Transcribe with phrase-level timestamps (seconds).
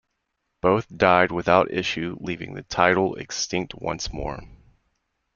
[0.63, 4.41] Both died without issue, leaving the title extinct once more.